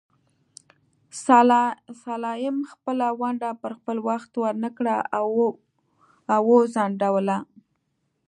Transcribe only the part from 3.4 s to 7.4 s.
پر خپل وخت ورنکړه او وځنډوله.